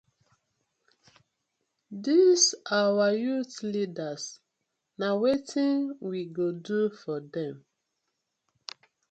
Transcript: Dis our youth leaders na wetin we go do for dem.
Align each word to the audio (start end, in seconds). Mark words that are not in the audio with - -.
Dis 2.05 2.43
our 2.79 3.11
youth 3.25 3.55
leaders 3.73 4.23
na 4.99 5.09
wetin 5.21 5.75
we 6.07 6.19
go 6.37 6.47
do 6.67 6.89
for 7.01 7.19
dem. 7.35 7.55